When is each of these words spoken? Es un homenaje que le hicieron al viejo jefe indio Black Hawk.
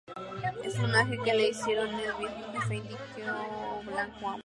Es 0.63 0.79
un 0.79 0.85
homenaje 0.85 1.19
que 1.23 1.31
le 1.35 1.49
hicieron 1.49 1.85
al 1.89 1.95
viejo 2.17 2.51
jefe 2.53 2.77
indio 2.77 2.97
Black 3.85 4.09
Hawk. 4.23 4.39